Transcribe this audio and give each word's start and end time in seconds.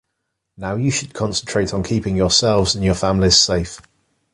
Now 0.57 0.77
you 0.77 0.89
should 0.89 1.13
concentrate 1.13 1.75
on 1.75 1.83
keeping 1.83 2.15
yourselves 2.17 2.73
and 2.73 2.83
your 2.83 2.95
families 2.95 3.37
safe. 3.37 3.83